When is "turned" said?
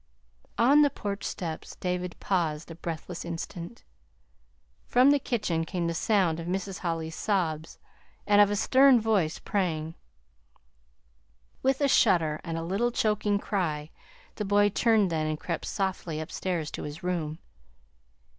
14.69-15.11